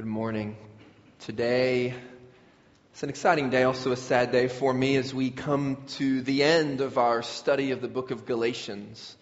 [0.00, 0.56] Good morning.
[1.18, 1.92] Today,
[2.90, 6.42] it's an exciting day, also a sad day for me as we come to the
[6.42, 9.14] end of our study of the book of Galatians.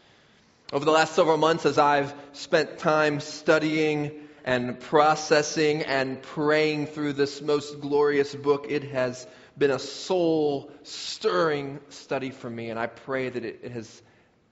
[0.72, 4.12] Over the last several months, as I've spent time studying
[4.44, 9.26] and processing and praying through this most glorious book, it has
[9.58, 14.00] been a soul stirring study for me, and I pray that it has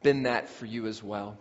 [0.03, 1.39] been that for you as well.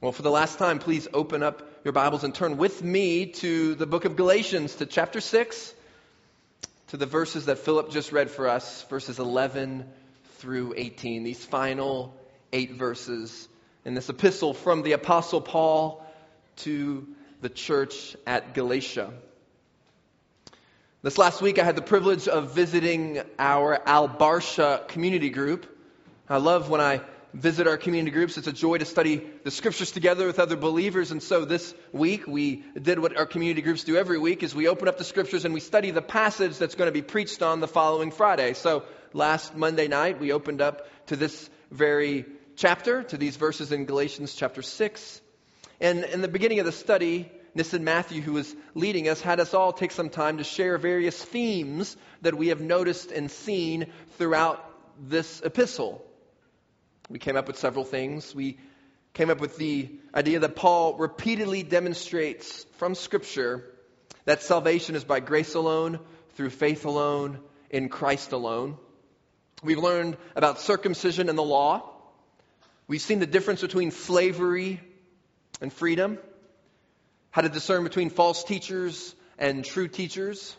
[0.00, 3.76] Well, for the last time, please open up your Bibles and turn with me to
[3.76, 5.72] the book of Galatians, to chapter 6,
[6.88, 9.88] to the verses that Philip just read for us, verses 11
[10.38, 11.22] through 18.
[11.22, 12.12] These final
[12.52, 13.48] eight verses
[13.84, 16.04] in this epistle from the Apostle Paul
[16.56, 17.06] to
[17.40, 19.12] the church at Galatia.
[21.02, 25.66] This last week, I had the privilege of visiting our Al Barsha community group.
[26.28, 27.02] I love when I
[27.34, 28.38] visit our community groups.
[28.38, 31.10] It's a joy to study the scriptures together with other believers.
[31.10, 34.68] And so this week we did what our community groups do every week is we
[34.68, 37.60] open up the scriptures and we study the passage that's going to be preached on
[37.60, 38.54] the following Friday.
[38.54, 42.24] So last Monday night we opened up to this very
[42.56, 45.20] chapter, to these verses in Galatians chapter 6.
[45.80, 49.54] And in the beginning of the study, Nissen Matthew, who was leading us, had us
[49.54, 53.86] all take some time to share various themes that we have noticed and seen
[54.18, 54.62] throughout
[55.08, 56.05] this epistle.
[57.08, 58.34] We came up with several things.
[58.34, 58.58] We
[59.14, 63.64] came up with the idea that Paul repeatedly demonstrates from Scripture
[64.24, 66.00] that salvation is by grace alone,
[66.34, 67.38] through faith alone,
[67.70, 68.76] in Christ alone.
[69.62, 71.88] We've learned about circumcision and the law.
[72.88, 74.80] We've seen the difference between slavery
[75.60, 76.18] and freedom,
[77.30, 80.54] how to discern between false teachers and true teachers,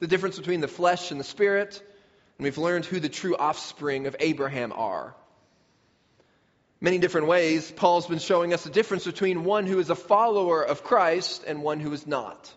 [0.00, 1.82] the difference between the flesh and the spirit,
[2.38, 5.16] and we've learned who the true offspring of Abraham are
[6.80, 10.62] many different ways, Paul's been showing us the difference between one who is a follower
[10.62, 12.52] of Christ and one who is not.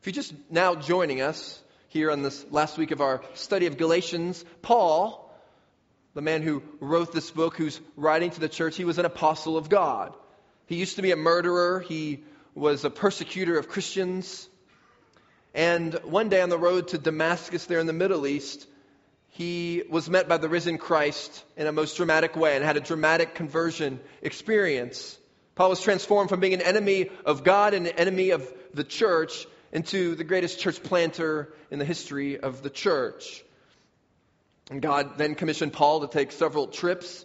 [0.00, 3.76] If you're just now joining us here on this last week of our study of
[3.76, 5.30] Galatians, Paul,
[6.14, 9.56] the man who wrote this book, who's writing to the church, he was an apostle
[9.56, 10.14] of God.
[10.66, 12.22] He used to be a murderer, he
[12.54, 14.48] was a persecutor of Christians.
[15.52, 18.66] And one day on the road to Damascus, there in the Middle East,
[19.30, 22.80] he was met by the risen Christ in a most dramatic way and had a
[22.80, 25.18] dramatic conversion experience.
[25.54, 29.46] Paul was transformed from being an enemy of God and an enemy of the church
[29.72, 33.44] into the greatest church planter in the history of the church.
[34.70, 37.24] And God then commissioned Paul to take several trips,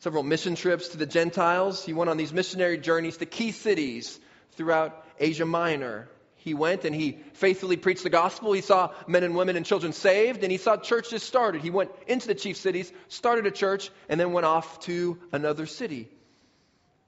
[0.00, 1.84] several mission trips to the Gentiles.
[1.84, 4.18] He went on these missionary journeys to key cities
[4.52, 6.08] throughout Asia Minor.
[6.44, 8.52] He went and he faithfully preached the gospel.
[8.52, 11.62] He saw men and women and children saved, and he saw churches started.
[11.62, 15.66] He went into the chief cities, started a church, and then went off to another
[15.66, 16.08] city.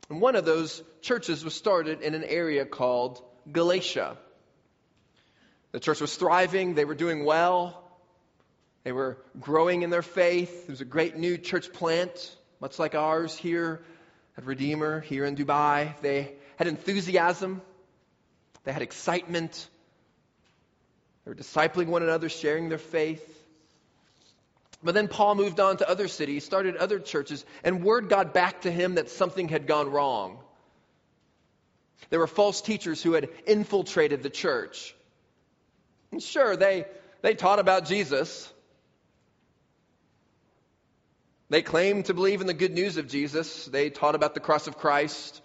[0.08, 4.16] And one of those churches was started in an area called Galatia.
[5.72, 7.82] The church was thriving, they were doing well,
[8.84, 10.64] they were growing in their faith.
[10.68, 13.82] It was a great new church plant, much like ours here
[14.36, 16.00] at Redeemer, here in Dubai.
[16.02, 17.62] They had enthusiasm.
[18.64, 19.68] They had excitement.
[21.24, 23.30] They were discipling one another, sharing their faith.
[24.82, 28.62] But then Paul moved on to other cities, started other churches, and word got back
[28.62, 30.38] to him that something had gone wrong.
[32.10, 34.94] There were false teachers who had infiltrated the church.
[36.12, 36.84] And sure, they,
[37.22, 38.52] they taught about Jesus.
[41.48, 43.66] They claimed to believe in the good news of Jesus.
[43.66, 45.40] They taught about the cross of Christ,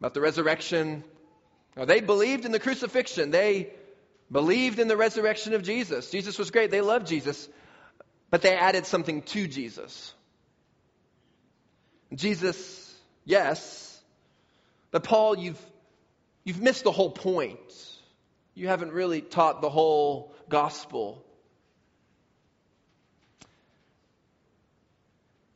[0.00, 1.04] about the resurrection,
[1.76, 3.30] now, they believed in the crucifixion.
[3.30, 3.70] They
[4.30, 6.10] believed in the resurrection of Jesus.
[6.10, 6.70] Jesus was great.
[6.70, 7.48] They loved Jesus.
[8.30, 10.12] But they added something to Jesus.
[12.14, 12.94] Jesus,
[13.24, 14.00] yes.
[14.90, 15.60] But Paul, you've,
[16.44, 17.58] you've missed the whole point.
[18.54, 21.24] You haven't really taught the whole gospel.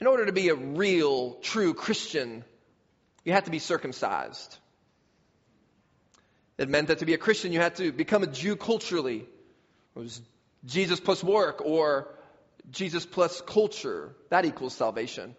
[0.00, 2.42] In order to be a real, true Christian,
[3.24, 4.58] you have to be circumcised.
[6.58, 9.18] It meant that to be a Christian, you had to become a Jew culturally.
[9.94, 10.20] It was
[10.64, 12.08] Jesus plus work or
[12.70, 14.14] Jesus plus culture.
[14.30, 15.36] That equals salvation.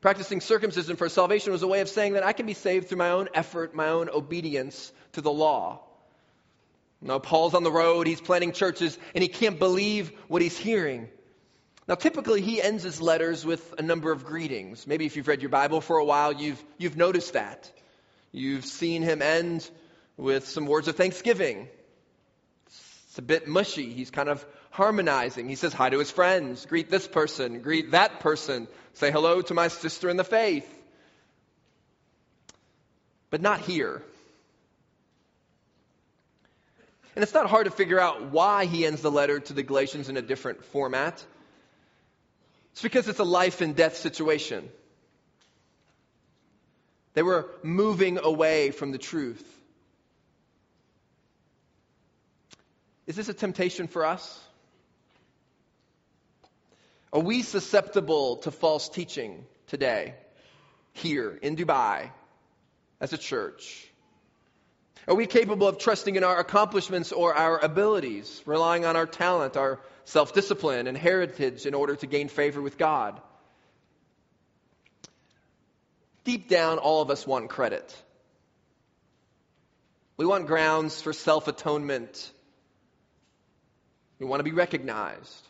[0.00, 2.98] Practicing circumcision for salvation was a way of saying that I can be saved through
[2.98, 5.80] my own effort, my own obedience to the law.
[7.02, 11.08] Now, Paul's on the road, he's planting churches, and he can't believe what he's hearing.
[11.86, 14.86] Now, typically, he ends his letters with a number of greetings.
[14.86, 17.70] Maybe if you've read your Bible for a while, you've, you've noticed that.
[18.32, 19.68] You've seen him end
[20.16, 21.68] with some words of thanksgiving.
[22.66, 23.92] It's a bit mushy.
[23.92, 25.48] He's kind of harmonizing.
[25.48, 29.54] He says hi to his friends, greet this person, greet that person, say hello to
[29.54, 30.68] my sister in the faith.
[33.30, 34.02] But not here.
[37.16, 40.08] And it's not hard to figure out why he ends the letter to the Galatians
[40.08, 41.24] in a different format.
[42.72, 44.68] It's because it's a life and death situation.
[47.14, 49.44] They were moving away from the truth.
[53.06, 54.38] Is this a temptation for us?
[57.12, 60.14] Are we susceptible to false teaching today,
[60.92, 62.10] here in Dubai,
[63.00, 63.88] as a church?
[65.08, 69.56] Are we capable of trusting in our accomplishments or our abilities, relying on our talent,
[69.56, 73.20] our self discipline, and heritage in order to gain favor with God?
[76.24, 77.94] Deep down, all of us want credit.
[80.16, 82.30] We want grounds for self atonement.
[84.18, 85.48] We want to be recognized.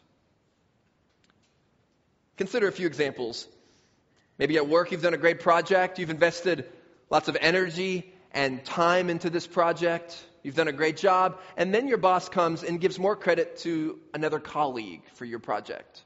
[2.37, 3.47] Consider a few examples.
[4.39, 6.65] Maybe at work you've done a great project, you've invested
[7.11, 11.89] lots of energy and time into this project, you've done a great job, and then
[11.89, 16.01] your boss comes and gives more credit to another colleague for your project.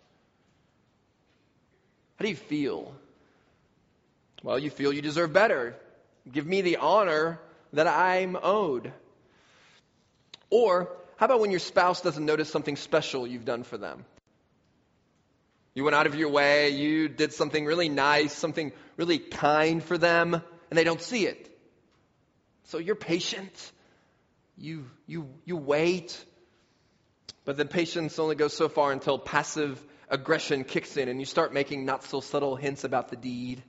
[2.17, 2.95] How do you feel?
[4.45, 5.75] Well, you feel you deserve better.
[6.31, 7.41] Give me the honor
[7.73, 8.93] that I'm owed.
[10.51, 14.05] Or, how about when your spouse doesn't notice something special you've done for them?
[15.73, 19.97] You went out of your way, you did something really nice, something really kind for
[19.97, 21.51] them, and they don't see it.
[22.65, 23.73] So you're patient.
[24.59, 26.23] You, you, you wait.
[27.47, 31.55] But the patience only goes so far until passive aggression kicks in and you start
[31.55, 33.63] making not so subtle hints about the deed.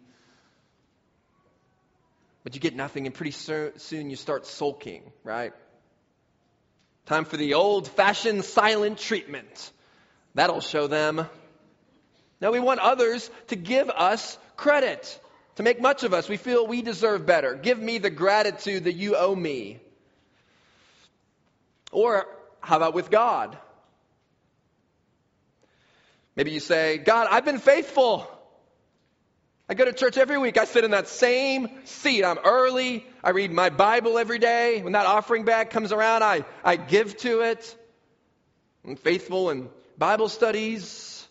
[2.45, 5.51] But you get nothing, and pretty soon you start sulking, right?
[7.07, 9.71] Time for the old fashioned silent treatment.
[10.36, 11.27] That'll show them.
[12.39, 15.19] Now we want others to give us credit,
[15.56, 16.30] to make much of us.
[16.30, 17.56] We feel we deserve better.
[17.56, 19.80] Give me the gratitude that you owe me.
[21.91, 22.27] Or
[22.59, 23.57] how about with God?
[26.36, 28.30] Maybe you say, God, I've been faithful.
[29.67, 30.57] I go to church every week.
[30.59, 32.23] I sit in that same seat.
[32.23, 33.06] I'm early.
[33.23, 34.81] I read my Bible every day.
[34.83, 37.75] When that offering bag comes around, I, I give to it.
[38.85, 41.27] I'm faithful in Bible studies.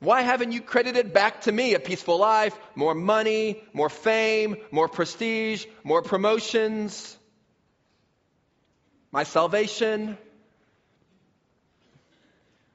[0.00, 4.88] Why haven't you credited back to me a peaceful life, more money, more fame, more
[4.88, 7.16] prestige, more promotions,
[9.12, 10.18] my salvation?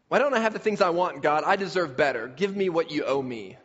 [0.08, 1.44] Why don't I have the things I want, God?
[1.46, 2.28] I deserve better.
[2.28, 3.58] Give me what you owe me.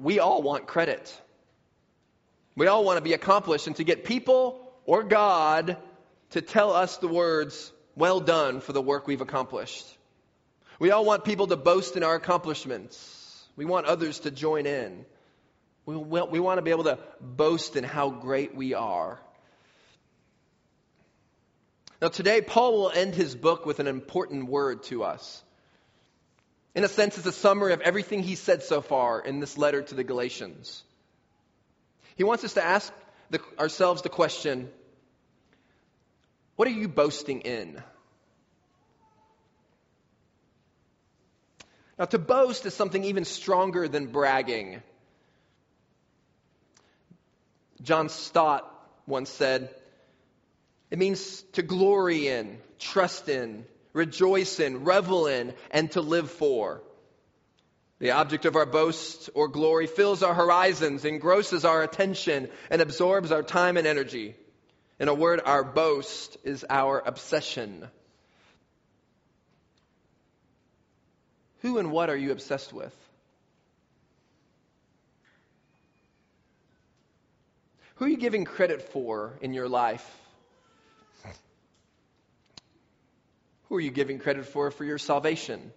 [0.00, 1.14] We all want credit.
[2.54, 5.76] We all want to be accomplished and to get people or God
[6.30, 9.86] to tell us the words, well done for the work we've accomplished.
[10.78, 13.44] We all want people to boast in our accomplishments.
[13.56, 15.04] We want others to join in.
[15.86, 19.18] We, we want to be able to boast in how great we are.
[22.02, 25.42] Now, today, Paul will end his book with an important word to us.
[26.76, 29.80] In a sense, it's a summary of everything he said so far in this letter
[29.80, 30.84] to the Galatians.
[32.16, 32.92] He wants us to ask
[33.30, 34.68] the, ourselves the question
[36.54, 37.82] what are you boasting in?
[41.98, 44.82] Now, to boast is something even stronger than bragging.
[47.82, 48.70] John Stott
[49.06, 49.74] once said,
[50.90, 53.64] it means to glory in, trust in,
[53.96, 56.82] rejoice in, revel in, and to live for.
[57.98, 63.32] The object of our boast or glory fills our horizons, engrosses our attention, and absorbs
[63.32, 64.36] our time and energy.
[65.00, 67.88] In a word, our boast is our obsession.
[71.62, 72.94] Who and what are you obsessed with?
[77.94, 80.25] Who are you giving credit for in your life?
[83.68, 85.72] Who are you giving credit for for your salvation?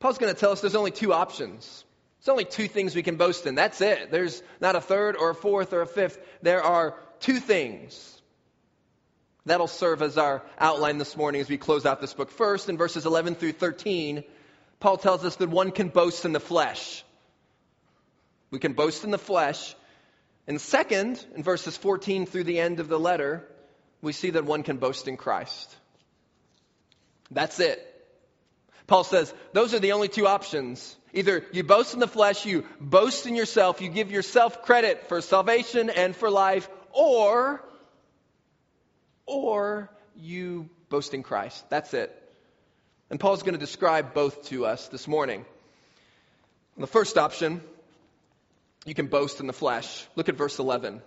[0.00, 1.84] Paul's going to tell us there's only two options.
[2.20, 3.54] There's only two things we can boast in.
[3.54, 4.10] That's it.
[4.10, 6.18] There's not a third or a fourth or a fifth.
[6.42, 8.22] There are two things.
[9.46, 12.30] That'll serve as our outline this morning as we close out this book.
[12.30, 14.24] First, in verses 11 through 13,
[14.80, 17.04] Paul tells us that one can boast in the flesh.
[18.50, 19.74] We can boast in the flesh.
[20.46, 23.46] And second, in verses 14 through the end of the letter,
[24.04, 25.74] we see that one can boast in Christ.
[27.30, 27.80] That's it.
[28.86, 30.96] Paul says those are the only two options.
[31.12, 35.20] Either you boast in the flesh, you boast in yourself, you give yourself credit for
[35.20, 37.64] salvation and for life, or
[39.26, 41.68] or you boast in Christ.
[41.70, 42.12] That's it.
[43.10, 45.44] And Paul's going to describe both to us this morning.
[46.76, 47.62] The first option
[48.84, 50.06] you can boast in the flesh.
[50.14, 51.00] Look at verse 11.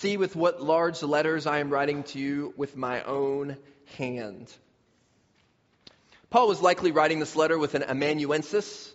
[0.00, 3.56] See with what large letters I am writing to you with my own
[3.96, 4.52] hand.
[6.28, 8.92] Paul was likely writing this letter with an amanuensis.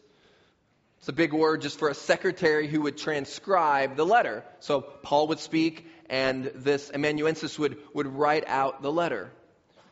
[1.00, 4.46] It's a big word just for a secretary who would transcribe the letter.
[4.60, 9.32] So Paul would speak, and this amanuensis would, would write out the letter.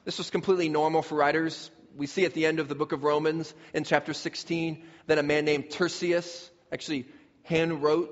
[0.05, 1.71] This was completely normal for writers.
[1.97, 5.23] We see at the end of the book of Romans in chapter 16 that a
[5.23, 7.07] man named Tertius actually
[7.45, 8.11] hand wrote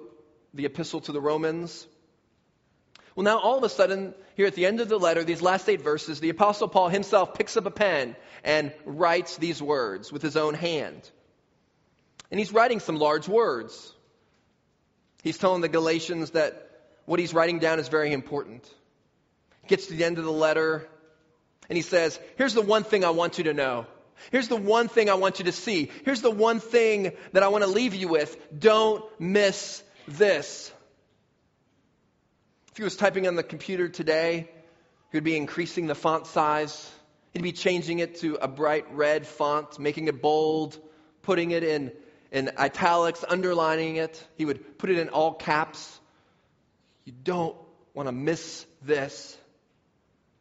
[0.56, 1.86] the epistle to the Romans.
[3.18, 5.68] Well, now all of a sudden, here at the end of the letter, these last
[5.68, 10.22] eight verses, the Apostle Paul himself picks up a pen and writes these words with
[10.22, 11.10] his own hand.
[12.30, 13.92] And he's writing some large words.
[15.24, 16.70] He's telling the Galatians that
[17.06, 18.72] what he's writing down is very important.
[19.66, 20.88] Gets to the end of the letter
[21.70, 23.88] and he says, Here's the one thing I want you to know.
[24.30, 25.90] Here's the one thing I want you to see.
[26.06, 28.38] Here's the one thing that I want to leave you with.
[28.60, 30.72] Don't miss this.
[32.78, 34.48] If he was typing on the computer today,
[35.12, 36.92] he would be increasing the font size.
[37.34, 40.78] He'd be changing it to a bright red font, making it bold,
[41.24, 41.92] putting it in,
[42.32, 44.24] in italics, underlining it.
[44.36, 46.00] He would put it in all caps.
[47.04, 47.56] You don't
[47.96, 49.36] want to miss this.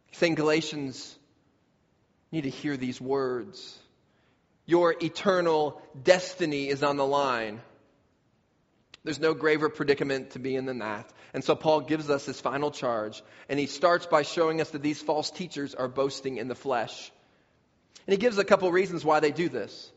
[0.09, 1.17] He's Saying Galatians,
[2.33, 3.79] need to hear these words.
[4.67, 7.63] Your eternal destiny is on the line.
[9.07, 11.09] There's no graver predicament to be in than that.
[11.33, 14.83] And so Paul gives us his final charge, and he starts by showing us that
[14.83, 17.13] these false teachers are boasting in the flesh.
[18.05, 19.93] And he gives a couple reasons why they do this.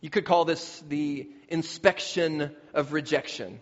[0.00, 3.60] You could call this the inspection of rejection.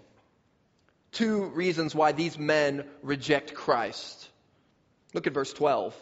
[1.13, 4.31] Two reasons why these men reject Christ.
[5.13, 5.95] Look at verse 12.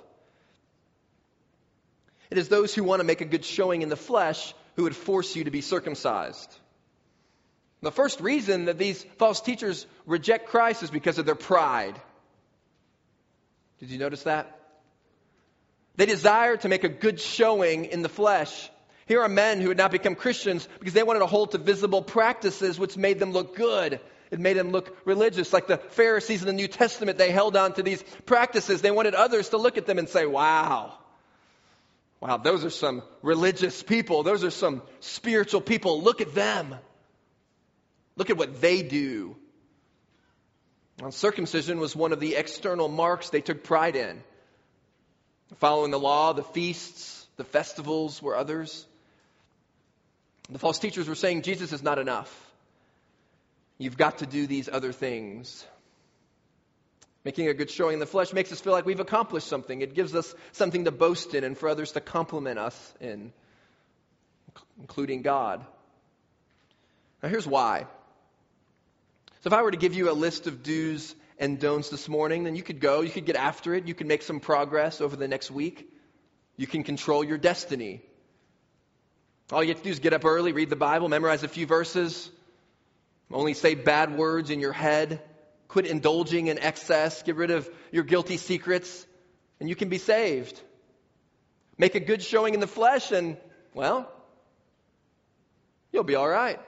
[2.30, 4.94] It is those who want to make a good showing in the flesh who would
[4.94, 6.56] force you to be circumcised.
[7.86, 11.94] The first reason that these false teachers reject Christ is because of their pride.
[13.78, 14.58] Did you notice that?
[15.94, 18.70] They desire to make a good showing in the flesh.
[19.06, 22.02] Here are men who had not become Christians because they wanted to hold to visible
[22.02, 24.00] practices which made them look good.
[24.32, 25.52] It made them look religious.
[25.52, 28.82] Like the Pharisees in the New Testament, they held on to these practices.
[28.82, 30.98] They wanted others to look at them and say, wow,
[32.18, 34.24] wow, those are some religious people.
[34.24, 36.02] Those are some spiritual people.
[36.02, 36.74] Look at them.
[38.16, 39.36] Look at what they do.
[41.10, 44.22] Circumcision was one of the external marks they took pride in.
[45.58, 48.86] Following the law, the feasts, the festivals were others.
[50.50, 52.32] The false teachers were saying Jesus is not enough.
[53.78, 55.66] You've got to do these other things.
[57.24, 59.82] Making a good showing in the flesh makes us feel like we've accomplished something.
[59.82, 63.32] It gives us something to boast in and for others to compliment us in,
[64.80, 65.64] including God.
[67.22, 67.86] Now, here's why.
[69.46, 72.42] So if I were to give you a list of do's and don'ts this morning,
[72.42, 75.14] then you could go, you could get after it, you can make some progress over
[75.14, 75.88] the next week.
[76.56, 78.02] You can control your destiny.
[79.52, 81.64] All you have to do is get up early, read the Bible, memorize a few
[81.64, 82.28] verses,
[83.30, 85.22] only say bad words in your head,
[85.68, 89.06] quit indulging in excess, get rid of your guilty secrets,
[89.60, 90.60] and you can be saved.
[91.78, 93.36] Make a good showing in the flesh, and,
[93.74, 94.10] well,
[95.92, 96.58] you'll be all right.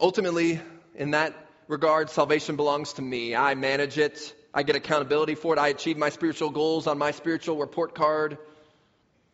[0.00, 0.60] Ultimately,
[0.94, 1.34] in that
[1.68, 3.34] regard, salvation belongs to me.
[3.34, 4.34] I manage it.
[4.52, 5.58] I get accountability for it.
[5.58, 8.38] I achieve my spiritual goals on my spiritual report card.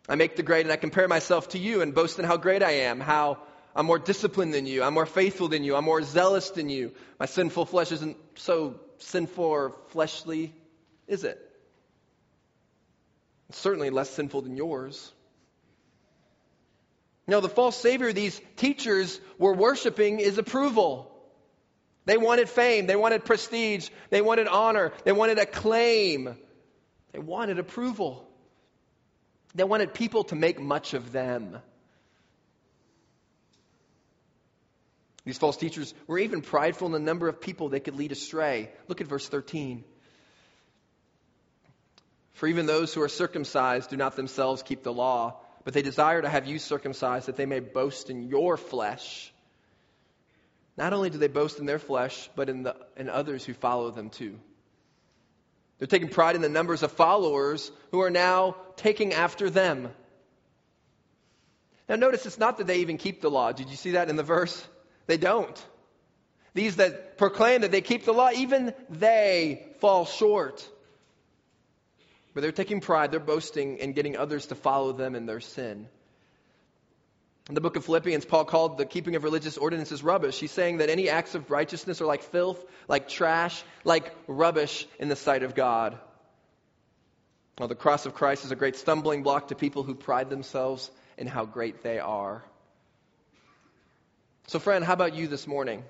[0.08, 2.62] I make the grade and I compare myself to you and boast in how great
[2.62, 3.38] I am, how
[3.74, 6.92] I'm more disciplined than you, I'm more faithful than you, I'm more zealous than you.
[7.18, 10.54] My sinful flesh isn't so sinful or fleshly,
[11.06, 11.38] is it?
[13.48, 15.12] It's certainly less sinful than yours.
[17.26, 21.12] No, the false Savior these teachers were worshiping is approval.
[22.04, 26.36] They wanted fame, they wanted prestige, they wanted honor, they wanted acclaim,
[27.12, 28.28] they wanted approval.
[29.56, 31.56] They wanted people to make much of them.
[35.24, 38.70] These false teachers were even prideful in the number of people they could lead astray.
[38.86, 39.82] Look at verse 13.
[42.34, 46.22] For even those who are circumcised do not themselves keep the law but they desire
[46.22, 49.32] to have you circumcised that they may boast in your flesh.
[50.76, 53.90] Not only do they boast in their flesh, but in, the, in others who follow
[53.90, 54.38] them too.
[55.78, 59.88] They're taking pride in the numbers of followers who are now taking after them.
[61.88, 63.50] Now, notice it's not that they even keep the law.
[63.50, 64.64] Did you see that in the verse?
[65.08, 65.66] They don't.
[66.54, 70.64] These that proclaim that they keep the law, even they fall short.
[72.36, 75.88] But they're taking pride, they're boasting and getting others to follow them in their sin.
[77.48, 80.38] In the book of Philippians, Paul called the keeping of religious ordinances rubbish.
[80.38, 85.08] He's saying that any acts of righteousness are like filth, like trash, like rubbish in
[85.08, 85.98] the sight of God.
[87.58, 90.90] Well, the cross of Christ is a great stumbling block to people who pride themselves
[91.16, 92.44] in how great they are.
[94.48, 95.84] So, friend, how about you this morning?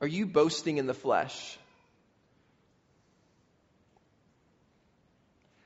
[0.00, 1.58] Are you boasting in the flesh?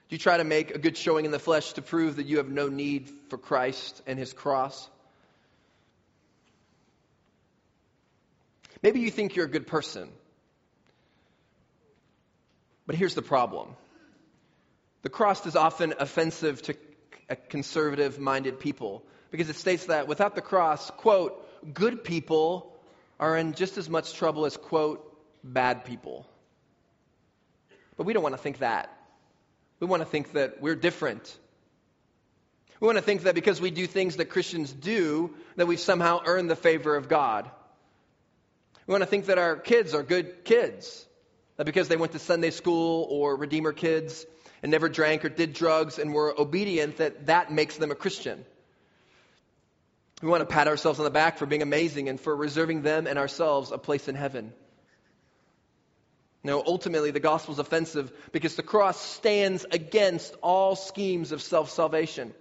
[0.08, 2.36] Do you try to make a good showing in the flesh to prove that you
[2.36, 4.88] have no need for Christ and his cross?
[8.82, 10.08] Maybe you think you're a good person.
[12.86, 13.74] But here's the problem
[15.02, 16.76] the cross is often offensive to
[17.48, 22.72] conservative minded people because it states that without the cross, quote, good people
[23.18, 25.02] are in just as much trouble as, quote,
[25.42, 26.26] bad people.
[27.96, 28.95] But we don't want to think that.
[29.80, 31.36] We want to think that we're different.
[32.80, 36.20] We want to think that because we do things that Christians do, that we've somehow
[36.24, 37.50] earned the favor of God.
[38.86, 41.04] We want to think that our kids are good kids,
[41.56, 44.24] that because they went to Sunday school or Redeemer kids
[44.62, 48.44] and never drank or did drugs and were obedient, that that makes them a Christian.
[50.22, 53.06] We want to pat ourselves on the back for being amazing and for reserving them
[53.06, 54.52] and ourselves a place in heaven.
[56.46, 61.70] No, ultimately, the gospel is offensive because the cross stands against all schemes of self
[61.70, 62.32] salvation.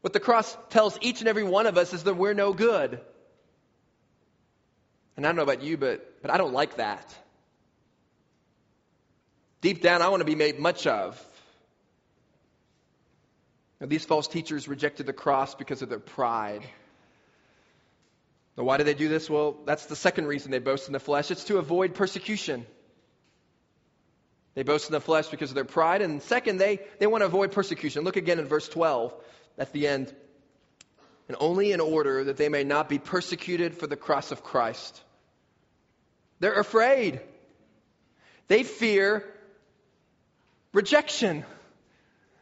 [0.00, 2.98] What the cross tells each and every one of us is that we're no good.
[5.14, 7.14] And I don't know about you, but, but I don't like that.
[9.60, 11.22] Deep down, I want to be made much of.
[13.78, 16.62] Now, these false teachers rejected the cross because of their pride.
[18.64, 19.30] Why do they do this?
[19.30, 21.30] Well, that's the second reason they boast in the flesh.
[21.30, 22.66] It's to avoid persecution.
[24.54, 26.02] They boast in the flesh because of their pride.
[26.02, 28.04] And second, they, they want to avoid persecution.
[28.04, 29.14] Look again in verse 12
[29.58, 30.14] at the end.
[31.28, 35.00] And only in order that they may not be persecuted for the cross of Christ.
[36.40, 37.20] They're afraid.
[38.48, 39.24] They fear
[40.72, 41.44] rejection.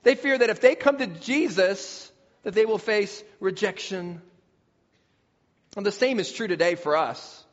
[0.05, 2.11] They fear that if they come to Jesus,
[2.45, 4.23] that they will face rejection
[5.77, 7.45] and the same is true today for us.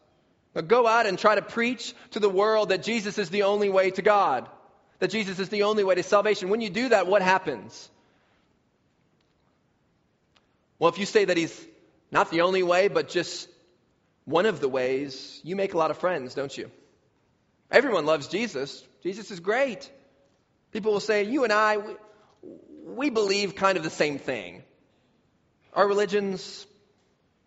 [0.53, 3.69] Now go out and try to preach to the world that Jesus is the only
[3.69, 4.49] way to God,
[4.99, 6.49] that Jesus is the only way to salvation.
[6.49, 7.89] When you do that, what happens?
[10.79, 11.67] Well, if you say that He's
[12.11, 13.49] not the only way, but just
[14.23, 16.71] one of the ways, you make a lot of friends, don't you?
[17.69, 18.83] Everyone loves Jesus.
[19.03, 19.89] Jesus is great.
[20.71, 21.95] People will say, You and I, we,
[22.85, 24.63] we believe kind of the same thing.
[25.73, 26.65] Our religions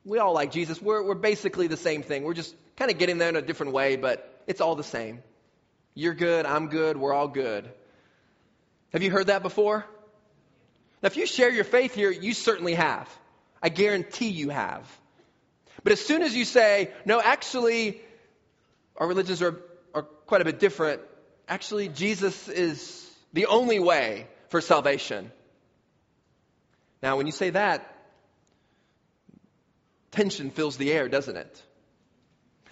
[0.04, 0.80] we all like Jesus.
[0.80, 2.24] We're, we're basically the same thing.
[2.24, 5.22] We're just kind of getting there in a different way, but it's all the same.
[5.94, 7.68] You're good, I'm good, we're all good.
[8.92, 9.84] Have you heard that before?
[11.02, 13.08] Now, if you share your faith here, you certainly have.
[13.62, 14.86] I guarantee you have.
[15.82, 18.00] But as soon as you say, no, actually,
[18.96, 19.60] our religions are,
[19.94, 21.02] are quite a bit different,
[21.48, 25.30] actually, Jesus is the only way for salvation.
[27.02, 27.94] Now, when you say that,
[30.10, 31.62] tension fills the air, doesn't it?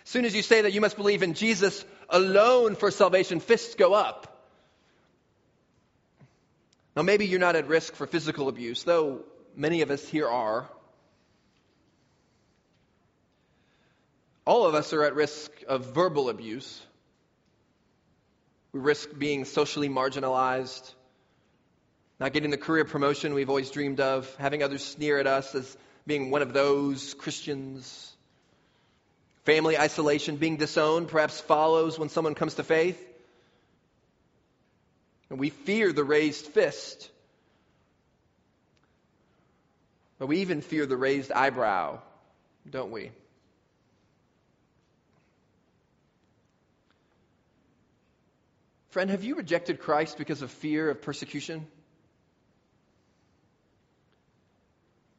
[0.05, 3.75] As soon as you say that you must believe in Jesus alone for salvation, fists
[3.75, 4.33] go up.
[6.95, 9.21] Now, maybe you're not at risk for physical abuse, though
[9.55, 10.69] many of us here are.
[14.47, 16.81] All of us are at risk of verbal abuse.
[18.73, 20.95] We risk being socially marginalized,
[22.21, 25.77] not getting the career promotion we've always dreamed of, having others sneer at us as
[26.07, 28.13] being one of those Christians.
[29.45, 33.03] Family isolation, being disowned, perhaps follows when someone comes to faith.
[35.31, 37.11] And we fear the raised fist.
[40.19, 42.01] But we even fear the raised eyebrow,
[42.69, 43.11] don't we?
[48.91, 51.67] Friend, have you rejected Christ because of fear of persecution?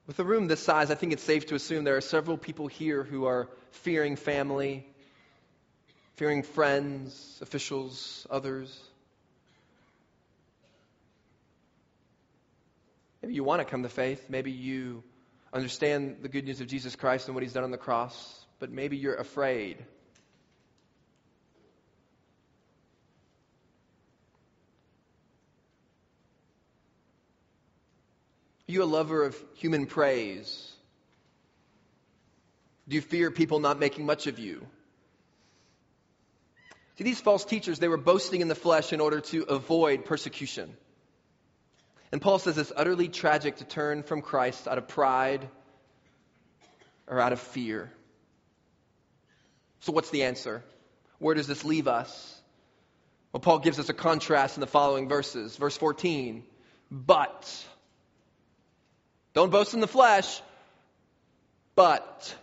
[0.08, 2.68] With a room this size, I think it's safe to assume there are several people
[2.68, 4.88] here who are fearing family,
[6.16, 8.82] fearing friends, officials, others.
[13.22, 14.30] Maybe you want to come to faith.
[14.30, 15.04] Maybe you
[15.52, 18.72] understand the good news of Jesus Christ and what he's done on the cross, but
[18.72, 19.86] maybe you're afraid.
[28.68, 30.74] Are you a lover of human praise?
[32.88, 34.66] Do you fear people not making much of you?
[36.98, 40.76] See, these false teachers, they were boasting in the flesh in order to avoid persecution.
[42.12, 45.48] And Paul says it's utterly tragic to turn from Christ out of pride
[47.08, 47.92] or out of fear.
[49.82, 50.64] So, what's the answer?
[51.20, 52.36] Where does this leave us?
[53.32, 55.56] Well, Paul gives us a contrast in the following verses.
[55.56, 56.44] Verse 14,
[56.92, 57.66] but.
[59.38, 60.42] Don't boast in the flesh,
[61.76, 62.36] but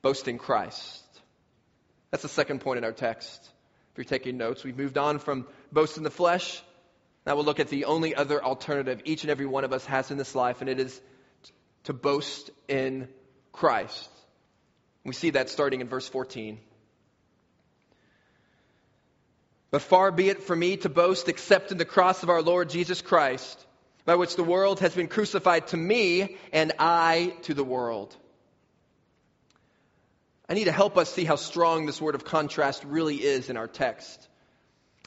[0.00, 1.02] boast in Christ.
[2.12, 3.42] That's the second point in our text.
[3.42, 6.62] If you're taking notes, we've moved on from boast in the flesh.
[7.26, 10.12] Now we'll look at the only other alternative each and every one of us has
[10.12, 11.00] in this life, and it is
[11.82, 13.08] to boast in
[13.50, 14.08] Christ.
[15.04, 16.60] We see that starting in verse 14.
[19.72, 22.70] But far be it from me to boast except in the cross of our Lord
[22.70, 23.64] Jesus Christ,
[24.08, 28.16] by which the world has been crucified to me and I to the world.
[30.48, 33.58] I need to help us see how strong this word of contrast really is in
[33.58, 34.26] our text.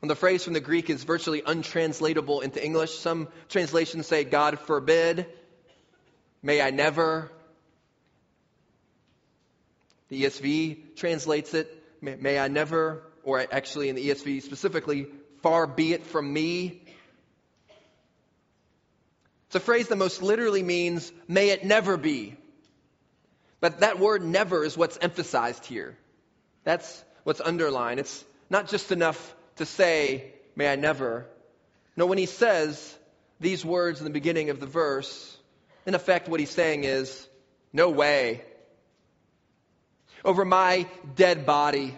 [0.03, 2.99] And the phrase from the Greek is virtually untranslatable into English.
[2.99, 5.25] Some translations say, God forbid,
[6.43, 7.31] may I never.
[10.09, 15.07] The ESV translates it, may, may I never or actually in the ESV specifically,
[15.41, 16.83] far be it from me.
[19.51, 22.37] It's a phrase that most literally means, may it never be.
[23.59, 25.97] But that word never is what's emphasized here.
[26.63, 27.99] That's what's underlined.
[27.99, 31.27] It's not just enough to say, may I never.
[31.97, 32.97] No, when he says
[33.41, 35.37] these words in the beginning of the verse,
[35.85, 37.27] in effect, what he's saying is,
[37.73, 38.45] no way.
[40.23, 40.87] Over my
[41.17, 41.93] dead body,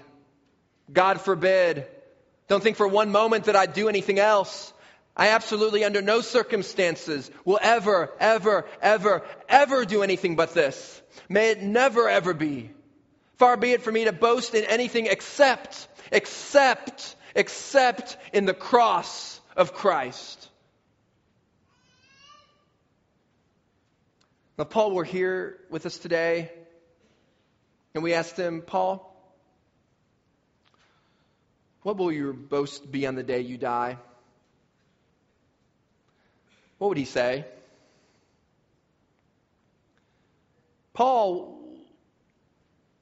[0.91, 1.85] God forbid.
[2.47, 4.73] Don't think for one moment that I'd do anything else.
[5.15, 11.01] I absolutely, under no circumstances, will ever, ever, ever, ever do anything but this.
[11.29, 12.71] May it never, ever be.
[13.37, 19.39] Far be it for me to boast in anything except, except, except in the cross
[19.55, 20.49] of Christ.
[24.57, 26.51] Now, Paul were here with us today,
[27.93, 29.09] and we asked him, Paul,
[31.83, 33.97] what will your boast be on the day you die?
[36.83, 37.45] What would he say?
[40.93, 41.57] Paul,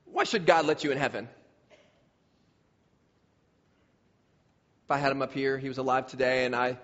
[0.05, 1.27] why should God let you in heaven?
[4.85, 6.77] If I had him up here, he was alive today, and I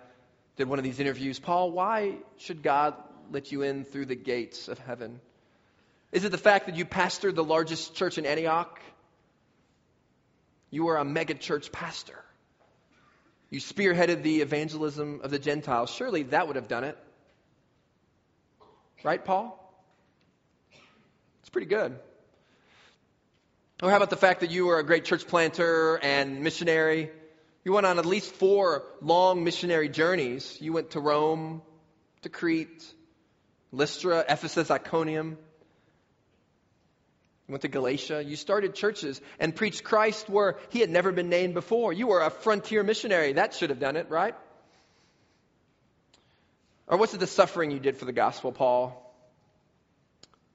[0.56, 1.38] did one of these interviews.
[1.38, 2.96] Paul, why should God
[3.32, 5.20] let you in through the gates of heaven?
[6.12, 8.82] Is it the fact that you pastored the largest church in Antioch?
[10.72, 12.24] You were a megachurch pastor.
[13.50, 15.90] You spearheaded the evangelism of the Gentiles.
[15.90, 16.98] Surely that would have done it.
[19.04, 19.64] Right, Paul?
[21.42, 21.98] It's pretty good.
[23.82, 27.12] Or how about the fact that you were a great church planter and missionary?
[27.64, 30.58] You went on at least four long missionary journeys.
[30.60, 31.62] You went to Rome,
[32.24, 32.84] to Crete,
[33.72, 35.38] Lystra, Ephesus, Iconium.
[37.48, 38.24] You went to Galatia.
[38.24, 41.94] You started churches and preached Christ where he had never been named before.
[41.94, 43.34] You were a frontier missionary.
[43.34, 44.36] That should have done it, right?
[46.88, 49.04] Or was it the suffering you did for the gospel, Paul?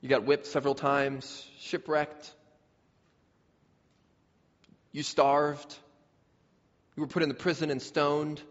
[0.03, 2.31] You got whipped several times, shipwrecked.
[4.91, 5.75] You starved.
[6.97, 8.43] You were put in the prison and stoned.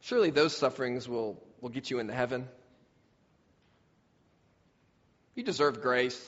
[0.00, 2.48] Surely those sufferings will, will get you into heaven.
[5.34, 6.20] You deserve grace.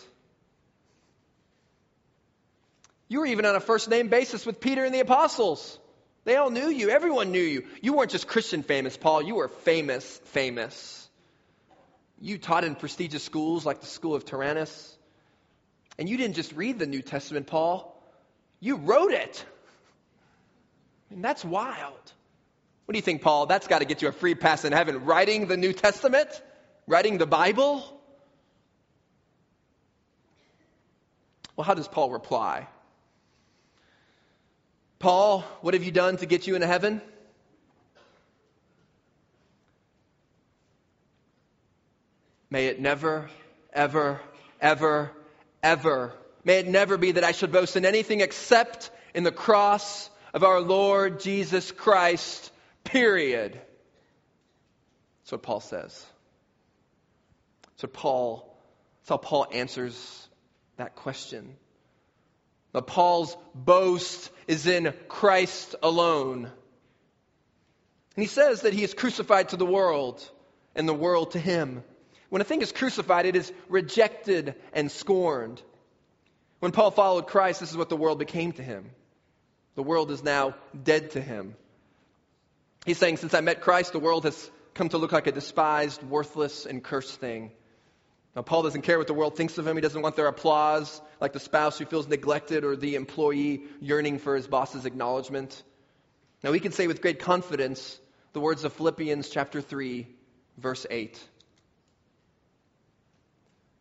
[3.09, 5.79] You were even on a first name basis with Peter and the apostles.
[6.25, 6.91] They all knew you.
[6.91, 7.65] Everyone knew you.
[7.81, 9.23] You weren't just Christian famous, Paul.
[9.23, 11.09] You were famous, famous.
[12.21, 14.97] You taught in prestigious schools like the School of Tyrannus.
[15.99, 17.93] And you didn't just read the New Testament, Paul.
[18.59, 19.45] You wrote it.
[21.11, 22.13] Mean, that's wild.
[22.85, 23.47] What do you think, Paul?
[23.47, 25.05] That's got to get you a free pass in heaven.
[25.05, 26.29] Writing the New Testament?
[26.89, 27.96] Writing the Bible?
[31.57, 32.69] Well, how does Paul reply?
[34.99, 37.01] Paul, what have you done to get you into heaven?
[42.51, 43.29] May it never,
[43.73, 44.21] ever,
[44.61, 45.11] ever,
[45.63, 46.13] ever,
[46.45, 50.45] may it never be that I should boast in anything except in the cross of
[50.45, 52.53] our Lord Jesus Christ,
[52.85, 53.61] period.
[55.23, 56.07] That's what Paul says.
[57.77, 58.57] So Paul,
[59.01, 60.26] that's how Paul answers
[60.77, 61.57] that question.
[62.73, 66.45] But Paul's boast is in Christ alone.
[66.45, 70.29] And he says that he is crucified to the world
[70.75, 71.83] and the world to him.
[72.29, 75.63] When a thing is crucified, it is rejected and scorned.
[76.61, 78.91] When Paul followed Christ, this is what the world became to him.
[79.75, 81.55] The world is now dead to him.
[82.85, 86.03] He's saying, Since I met Christ, the world has come to look like a despised,
[86.03, 87.53] worthless, and cursed thing.
[88.37, 89.77] Now, Paul doesn't care what the world thinks of him.
[89.77, 94.19] He doesn't want their applause, like the spouse who feels neglected or the employee yearning
[94.19, 95.63] for his boss's acknowledgement.
[96.45, 97.99] Now, we can say with great confidence
[98.35, 100.07] the words of Philippians chapter 3,
[100.59, 101.19] verse 8.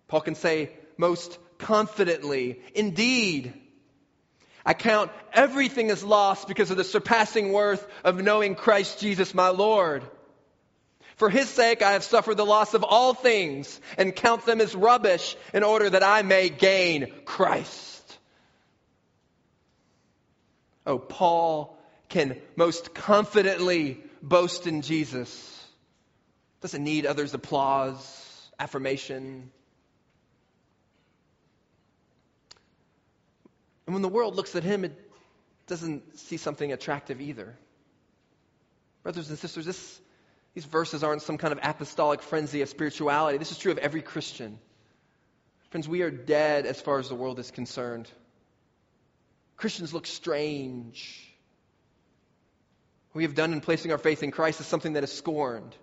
[0.08, 3.54] Paul can say most confidently, Indeed,
[4.66, 9.50] I count everything as lost because of the surpassing worth of knowing Christ Jesus my
[9.50, 10.04] Lord.
[11.16, 14.76] For his sake I have suffered the loss of all things and count them as
[14.76, 18.18] rubbish in order that I may gain Christ.
[20.86, 21.78] Oh, Paul
[22.10, 25.52] can most confidently boast in Jesus.
[26.62, 29.52] Doesn't need others' applause, affirmation.
[33.86, 35.00] And when the world looks at him, it
[35.68, 37.56] doesn't see something attractive either.
[39.04, 40.02] Brothers and sisters, this
[40.56, 43.38] these verses aren't some kind of apostolic frenzy of spirituality.
[43.38, 44.58] This is true of every Christian.
[45.70, 48.10] Friends, we are dead as far as the world is concerned.
[49.58, 51.30] Christians look strange.
[53.12, 55.76] What we have done in placing our faith in Christ is something that is scorned.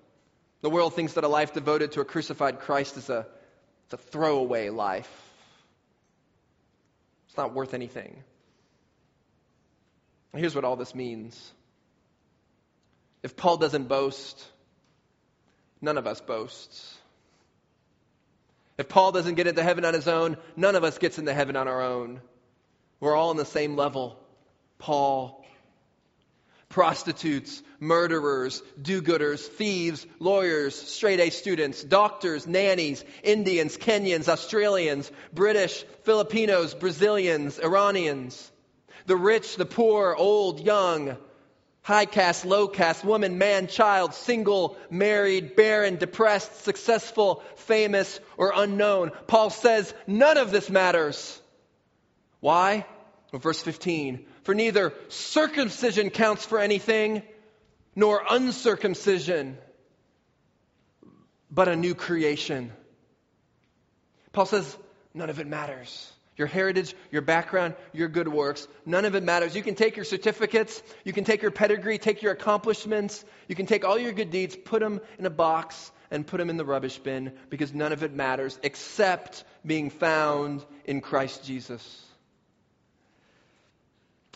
[0.62, 3.26] The world thinks that a life devoted to a crucified Christ is a,
[3.84, 5.10] it's a throwaway life.
[7.28, 8.22] It's not worth anything.
[10.34, 11.52] Here's what all this means.
[13.22, 14.42] If Paul doesn't boast,
[15.82, 16.96] none of us boasts.
[18.78, 21.56] If Paul doesn't get into heaven on his own, none of us gets into heaven
[21.56, 22.20] on our own.
[23.00, 24.18] We're all on the same level.
[24.78, 25.44] Paul,
[26.68, 35.84] prostitutes, murderers, do gooders, thieves, lawyers, straight A students, doctors, nannies, Indians, Kenyans, Australians, British,
[36.04, 38.50] Filipinos, Brazilians, Iranians,
[39.06, 41.16] the rich, the poor, old, young,
[41.82, 49.10] high caste, low caste, woman, man, child, single, married, barren, depressed, successful, famous, or unknown.
[49.26, 51.40] Paul says none of this matters.
[52.40, 52.86] Why?
[53.32, 54.26] Well, verse 15.
[54.44, 57.22] For neither circumcision counts for anything,
[57.94, 59.58] nor uncircumcision,
[61.50, 62.72] but a new creation.
[64.32, 64.76] Paul says
[65.14, 66.10] none of it matters.
[66.36, 69.54] Your heritage, your background, your good works, none of it matters.
[69.54, 73.66] You can take your certificates, you can take your pedigree, take your accomplishments, you can
[73.66, 76.64] take all your good deeds, put them in a box, and put them in the
[76.64, 82.04] rubbish bin because none of it matters except being found in Christ Jesus.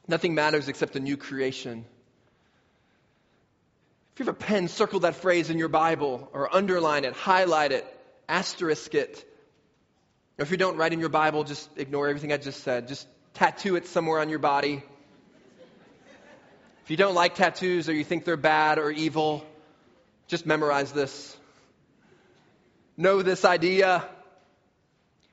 [0.09, 1.85] Nothing matters except a new creation.
[4.15, 7.73] If you have a pen, circle that phrase in your Bible or underline it, highlight
[7.73, 7.87] it,
[8.29, 9.25] asterisk it,
[10.39, 12.89] if you don't write in your Bible, just ignore everything I just said.
[12.89, 14.83] Just tattoo it somewhere on your body.
[16.85, 19.45] If you don't like tattoos or you think they're bad or evil,
[20.29, 21.37] just memorize this.
[22.97, 24.05] Know this idea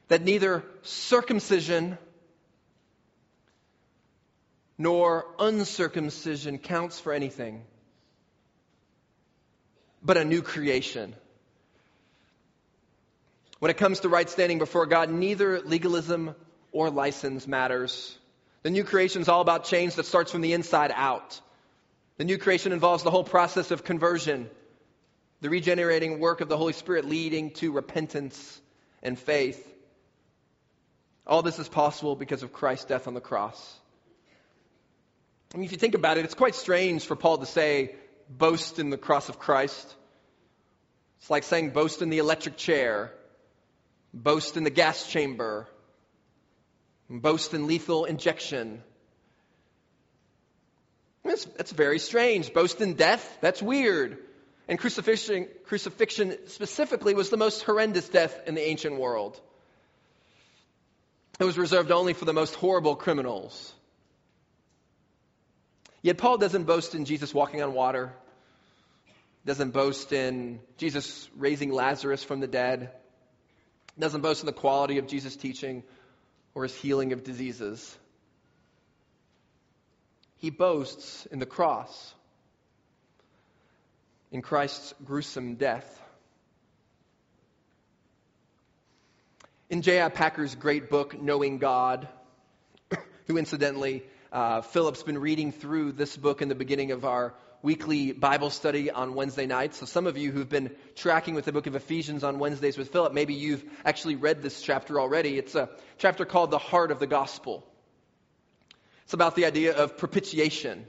[0.08, 1.98] that neither circumcision
[4.78, 7.64] nor uncircumcision counts for anything,
[10.02, 11.16] but a new creation.
[13.64, 16.36] When it comes to right standing before God, neither legalism
[16.74, 18.14] or license matters.
[18.62, 21.40] The new creation is all about change that starts from the inside out.
[22.18, 24.50] The new creation involves the whole process of conversion,
[25.40, 28.60] the regenerating work of the Holy Spirit leading to repentance
[29.02, 29.66] and faith.
[31.26, 33.80] All this is possible because of Christ's death on the cross.
[35.56, 37.96] I mean, if you think about it, it's quite strange for Paul to say,
[38.30, 39.96] boast in the cross of Christ.
[41.22, 43.14] It's like saying, boast in the electric chair
[44.14, 45.68] boast in the gas chamber,
[47.10, 48.84] boast in lethal injection.
[51.24, 52.54] That's, that's very strange.
[52.54, 53.38] Boast in death?
[53.42, 54.18] That's weird.
[54.68, 59.40] And crucifixion, crucifixion specifically was the most horrendous death in the ancient world.
[61.40, 63.74] It was reserved only for the most horrible criminals.
[66.02, 68.14] Yet Paul doesn't boast in Jesus walking on water,
[69.46, 72.92] doesn't boast in Jesus raising Lazarus from the dead
[74.00, 75.84] doesn't boast in the quality of Jesus' teaching
[76.56, 77.98] or his healing of diseases.
[80.38, 82.14] He boasts in the cross,
[84.32, 86.02] in Christ's gruesome death.
[89.70, 90.10] In J.I.
[90.10, 92.08] Packer's great book, Knowing God,
[93.28, 98.12] who incidentally, uh, Philip's been reading through this book in the beginning of our weekly
[98.12, 99.80] Bible study on Wednesday nights.
[99.80, 102.90] So, some of you who've been tracking with the book of Ephesians on Wednesdays with
[102.90, 105.40] Philip, maybe you've actually read this chapter already.
[105.40, 107.66] It's a chapter called The Heart of the Gospel.
[109.06, 110.86] It's about the idea of propitiation.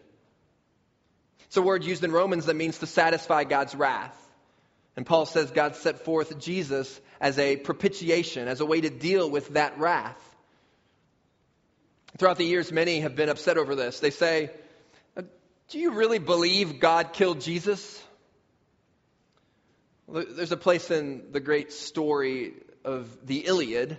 [1.46, 4.20] It's a word used in Romans that means to satisfy God's wrath.
[4.96, 9.30] And Paul says God set forth Jesus as a propitiation, as a way to deal
[9.30, 10.18] with that wrath.
[12.18, 13.98] Throughout the years, many have been upset over this.
[13.98, 14.50] They say,
[15.70, 18.02] Do you really believe God killed Jesus?
[20.06, 22.52] There's a place in the great story
[22.84, 23.96] of the Iliad,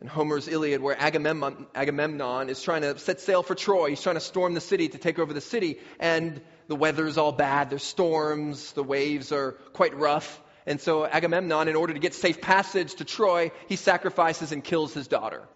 [0.00, 3.90] in Homer's Iliad, where Agamemnon, is trying to set sail for Troy.
[3.90, 5.78] He's trying to storm the city to take over the city.
[5.98, 7.68] And the weather's all bad.
[7.68, 8.72] There's storms.
[8.72, 10.40] The waves are quite rough.
[10.64, 14.94] And so Agamemnon, in order to get safe passage to Troy, he sacrifices and kills
[14.94, 15.46] his daughter.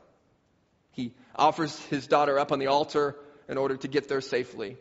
[0.92, 3.16] He offers his daughter up on the altar
[3.48, 4.76] in order to get there safely.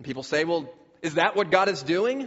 [0.00, 0.66] And people say, well,
[1.02, 2.26] is that what God is doing?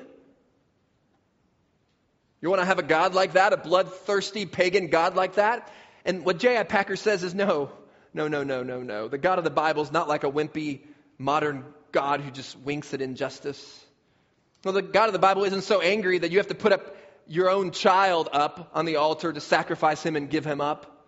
[2.40, 5.74] You want to have a God like that, a bloodthirsty pagan God like that?
[6.06, 6.62] And what J.I.
[6.66, 7.72] Packer says is no,
[8.14, 9.08] no, no, no, no, no.
[9.08, 10.82] The God of the Bible is not like a wimpy
[11.18, 13.84] modern God who just winks at injustice.
[14.64, 16.96] Well, the God of the Bible isn't so angry that you have to put up
[17.28, 21.08] your own child up on the altar to sacrifice him and give him up.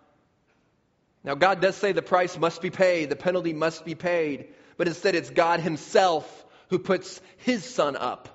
[1.22, 4.88] Now, God does say the price must be paid, the penalty must be paid, but
[4.88, 8.28] instead it's God Himself who puts His Son up.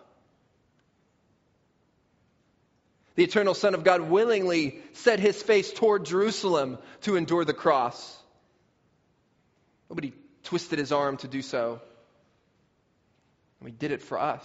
[3.16, 8.18] The eternal Son of God willingly set His face toward Jerusalem to endure the cross.
[9.90, 10.14] Nobody
[10.44, 11.82] twisted His arm to do so.
[13.60, 14.44] And He did it for us.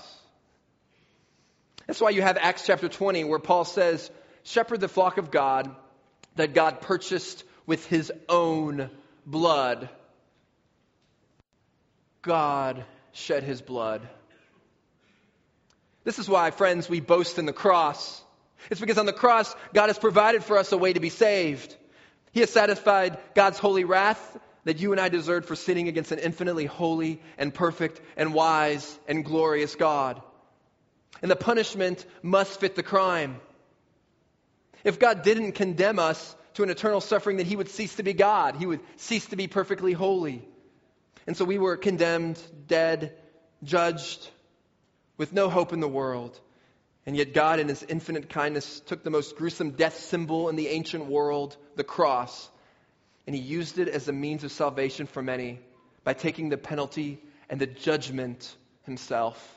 [1.86, 4.10] That's why you have Acts chapter 20, where Paul says,
[4.42, 5.74] Shepherd the flock of God
[6.36, 8.90] that God purchased with his own
[9.24, 9.88] blood.
[12.22, 12.84] God
[13.16, 14.06] shed his blood.
[16.04, 18.22] This is why, friends, we boast in the cross.
[18.70, 21.76] It's because on the cross, God has provided for us a way to be saved.
[22.32, 26.18] He has satisfied God's holy wrath that you and I deserved for sinning against an
[26.18, 30.20] infinitely holy and perfect and wise and glorious God.
[31.22, 33.40] And the punishment must fit the crime.
[34.84, 38.12] If God didn't condemn us to an eternal suffering, then he would cease to be
[38.12, 38.56] God.
[38.56, 40.46] He would cease to be perfectly holy.
[41.26, 43.14] And so we were condemned, dead,
[43.62, 44.28] judged,
[45.16, 46.38] with no hope in the world.
[47.04, 50.68] And yet God, in his infinite kindness, took the most gruesome death symbol in the
[50.68, 52.48] ancient world, the cross,
[53.26, 55.60] and he used it as a means of salvation for many
[56.04, 59.54] by taking the penalty and the judgment himself.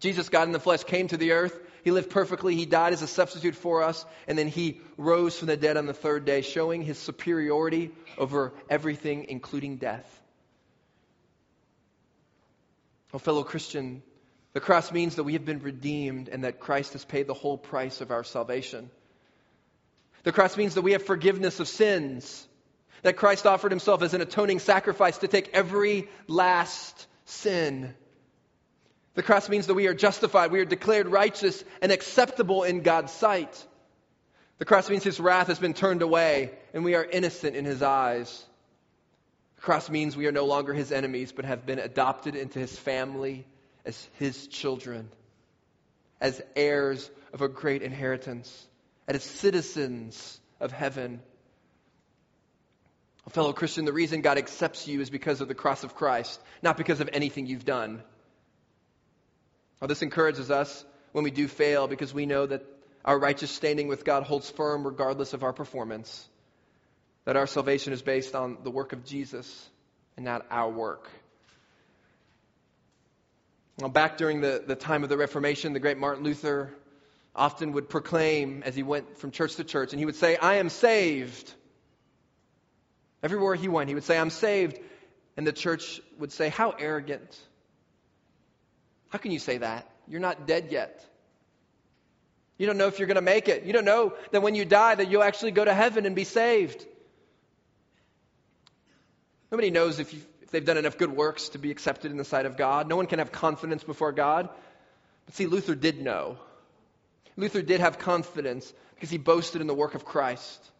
[0.00, 2.54] Jesus, God in the flesh, came to the earth he lived perfectly.
[2.54, 4.04] He died as a substitute for us.
[4.28, 8.52] And then he rose from the dead on the third day, showing his superiority over
[8.68, 10.20] everything, including death.
[13.12, 14.02] Oh, fellow Christian,
[14.52, 17.58] the cross means that we have been redeemed and that Christ has paid the whole
[17.58, 18.90] price of our salvation.
[20.22, 22.46] The cross means that we have forgiveness of sins,
[23.02, 27.94] that Christ offered himself as an atoning sacrifice to take every last sin.
[29.20, 33.12] The cross means that we are justified, we are declared righteous and acceptable in God's
[33.12, 33.66] sight.
[34.56, 37.82] The cross means his wrath has been turned away and we are innocent in his
[37.82, 38.42] eyes.
[39.56, 42.74] The cross means we are no longer his enemies but have been adopted into his
[42.78, 43.44] family
[43.84, 45.10] as his children,
[46.18, 48.66] as heirs of a great inheritance,
[49.06, 51.20] as citizens of heaven.
[53.28, 56.78] Fellow Christian, the reason God accepts you is because of the cross of Christ, not
[56.78, 58.02] because of anything you've done.
[59.80, 62.62] Well, this encourages us when we do fail because we know that
[63.04, 66.28] our righteous standing with God holds firm regardless of our performance.
[67.24, 69.68] That our salvation is based on the work of Jesus
[70.16, 71.08] and not our work.
[73.78, 76.74] Well, back during the, the time of the Reformation, the great Martin Luther
[77.34, 80.56] often would proclaim as he went from church to church, and he would say, I
[80.56, 81.54] am saved.
[83.22, 84.78] Everywhere he went, he would say, I'm saved.
[85.36, 87.38] And the church would say, How arrogant.
[89.10, 89.88] How can you say that?
[90.08, 91.04] You're not dead yet.
[92.58, 93.64] You don't know if you're going to make it.
[93.64, 96.24] You don't know that when you die that you'll actually go to heaven and be
[96.24, 96.84] saved.
[99.50, 102.46] Nobody knows if, if they've done enough good works to be accepted in the sight
[102.46, 102.88] of God.
[102.88, 104.48] No one can have confidence before God.
[105.26, 106.38] But see, Luther did know.
[107.36, 110.70] Luther did have confidence because he boasted in the work of Christ.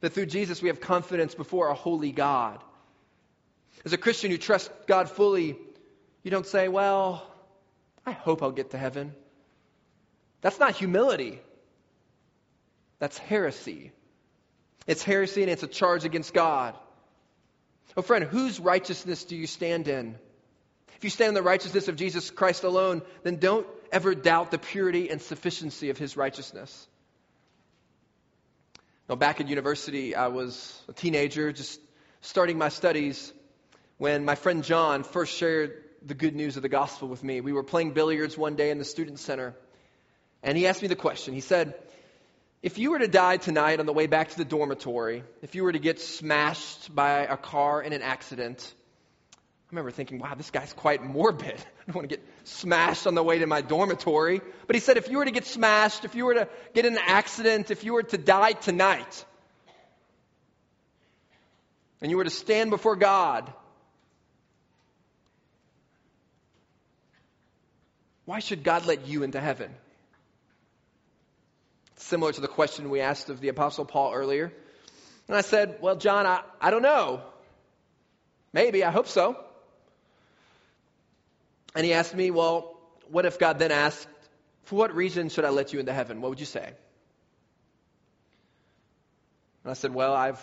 [0.00, 2.62] That through Jesus we have confidence before a holy God.
[3.84, 5.56] As a Christian who trusts God fully,
[6.22, 7.26] you don't say, well,
[8.04, 9.14] I hope I'll get to heaven.
[10.40, 11.40] That's not humility.
[12.98, 13.92] That's heresy.
[14.86, 16.74] It's heresy and it's a charge against God.
[17.96, 20.16] Oh, friend, whose righteousness do you stand in?
[20.96, 24.58] If you stand in the righteousness of Jesus Christ alone, then don't ever doubt the
[24.58, 26.86] purity and sufficiency of his righteousness.
[29.08, 31.80] Now, back at university, I was a teenager, just
[32.20, 33.32] starting my studies
[33.96, 37.40] when my friend John first shared the good news of the gospel with me.
[37.40, 39.54] We were playing billiards one day in the student center,
[40.42, 41.34] and he asked me the question.
[41.34, 41.74] He said,
[42.62, 45.64] If you were to die tonight on the way back to the dormitory, if you
[45.64, 48.72] were to get smashed by a car in an accident,
[49.68, 51.52] I remember thinking, wow, this guy's quite morbid.
[51.82, 54.40] I don't want to get smashed on the way to my dormitory.
[54.66, 56.94] But he said, if you were to get smashed, if you were to get in
[56.94, 59.26] an accident, if you were to die tonight,
[62.00, 63.52] and you were to stand before God,
[68.28, 69.70] why should God let you into heaven?
[71.96, 74.52] Similar to the question we asked of the Apostle Paul earlier.
[75.28, 77.22] And I said, Well, John, I, I don't know.
[78.52, 79.42] Maybe, I hope so.
[81.74, 82.78] And he asked me, Well,
[83.10, 84.06] what if God then asked,
[84.64, 86.20] For what reason should I let you into heaven?
[86.20, 86.66] What would you say?
[89.64, 90.38] And I said, Well, I've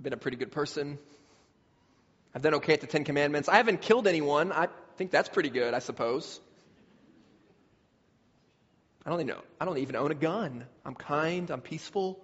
[0.00, 0.96] been a pretty good person.
[2.36, 3.48] I've done okay at the Ten Commandments.
[3.48, 4.52] I haven't killed anyone.
[4.52, 6.40] I think that's pretty good, I suppose.
[9.04, 9.42] I don't even know.
[9.60, 10.64] I don't even own a gun.
[10.84, 11.50] I'm kind.
[11.50, 12.22] I'm peaceful.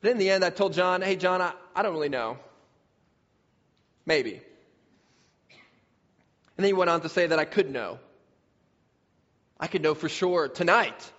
[0.00, 2.38] But in the end, I told John, hey, John, I, I don't really know.
[4.06, 4.32] Maybe.
[4.32, 4.42] And
[6.56, 7.98] then he went on to say that I could know.
[9.58, 11.12] I could know for sure tonight.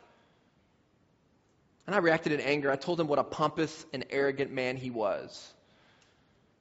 [1.86, 2.72] And I reacted in anger.
[2.72, 5.54] I told him what a pompous and arrogant man he was.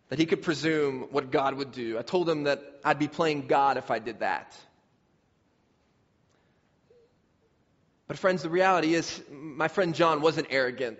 [0.08, 1.98] That he could presume what God would do.
[1.98, 4.54] I told him that I'd be playing God if I did that.
[8.10, 10.98] But, friends, the reality is, my friend John wasn't arrogant.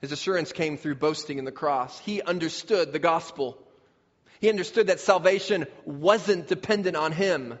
[0.00, 1.96] His assurance came through boasting in the cross.
[2.00, 3.56] He understood the gospel.
[4.40, 7.56] He understood that salvation wasn't dependent on him.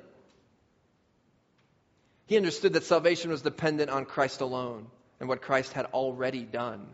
[2.26, 4.88] He understood that salvation was dependent on Christ alone
[5.20, 6.84] and what Christ had already done.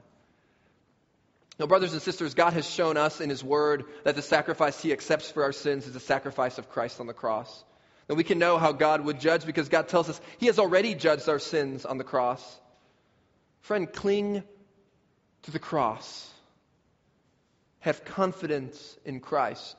[1.59, 4.93] Now, brothers and sisters, God has shown us in His Word that the sacrifice He
[4.93, 7.64] accepts for our sins is the sacrifice of Christ on the cross.
[8.09, 10.94] And we can know how God would judge because God tells us He has already
[10.94, 12.42] judged our sins on the cross.
[13.61, 14.42] Friend, cling
[15.42, 16.30] to the cross.
[17.80, 19.76] Have confidence in Christ.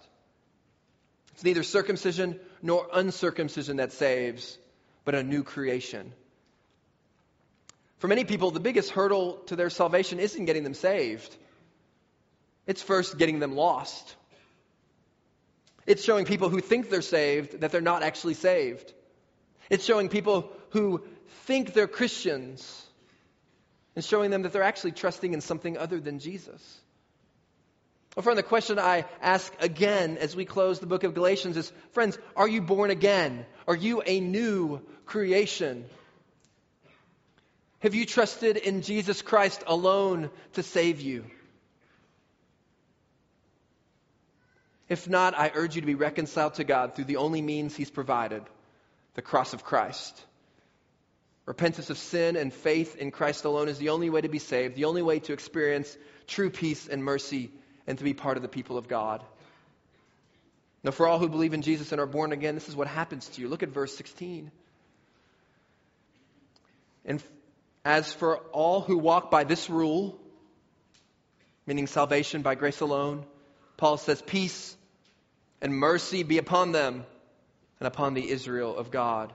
[1.34, 4.58] It's neither circumcision nor uncircumcision that saves,
[5.06, 6.14] but a new creation.
[7.98, 11.36] For many people, the biggest hurdle to their salvation isn't getting them saved,
[12.68, 14.16] it's first getting them lost.
[15.90, 18.94] It's showing people who think they're saved that they're not actually saved.
[19.72, 21.04] It's showing people who
[21.48, 22.86] think they're Christians
[23.96, 26.62] and showing them that they're actually trusting in something other than Jesus.
[28.16, 31.74] Well, friend, the question I ask again as we close the book of Galatians is
[31.94, 33.48] friends, are you born again?
[33.68, 35.86] Are you a new creation?
[37.80, 41.26] Have you trusted in Jesus Christ alone to save you?
[44.90, 47.92] If not, I urge you to be reconciled to God through the only means He's
[47.92, 48.44] provided
[49.14, 50.20] the cross of Christ.
[51.46, 54.76] Repentance of sin and faith in Christ alone is the only way to be saved,
[54.76, 55.96] the only way to experience
[56.28, 57.52] true peace and mercy
[57.88, 59.24] and to be part of the people of God.
[60.84, 63.28] Now, for all who believe in Jesus and are born again, this is what happens
[63.30, 63.50] to you.
[63.50, 64.52] Look at verse 16.
[67.06, 67.24] And
[67.84, 70.20] as for all who walk by this rule,
[71.66, 73.26] meaning salvation by grace alone,
[73.76, 74.78] Paul says, Peace
[75.62, 77.06] and mercy be upon them
[77.80, 79.34] and upon the Israel of God.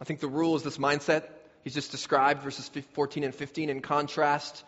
[0.00, 1.24] I think the rule is this mindset
[1.62, 4.64] he's just described, verses 14 and 15, in contrast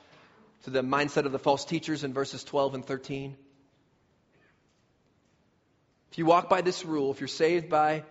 [0.64, 3.36] to the mindset of the false teachers in verses 12 and 13.
[6.10, 8.04] If you walk by this rule, if you're saved by,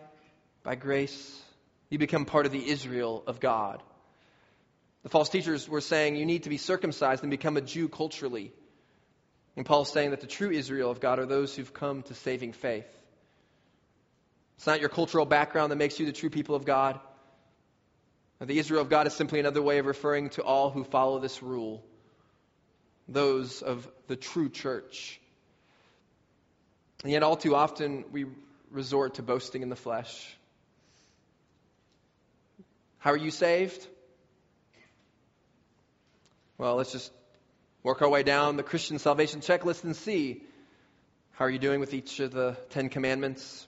[0.63, 1.39] by grace,
[1.89, 3.83] you become part of the Israel of God.
[5.03, 8.51] The false teachers were saying you need to be circumcised and become a Jew culturally.
[9.55, 12.53] And Paul's saying that the true Israel of God are those who've come to saving
[12.53, 12.87] faith.
[14.57, 16.99] It's not your cultural background that makes you the true people of God.
[18.39, 21.43] The Israel of God is simply another way of referring to all who follow this
[21.43, 21.83] rule
[23.07, 25.19] those of the true church.
[27.03, 28.25] And yet, all too often, we
[28.69, 30.37] resort to boasting in the flesh.
[32.99, 33.85] How are you saved?
[36.57, 37.11] Well, let's just
[37.83, 40.43] work our way down the Christian salvation checklist and see
[41.31, 43.65] how are you doing with each of the Ten Commandments?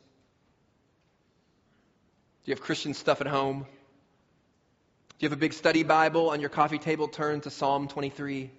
[2.43, 3.59] Do you have Christian stuff at home?
[3.64, 8.51] Do you have a big study Bible on your coffee table turned to Psalm 23?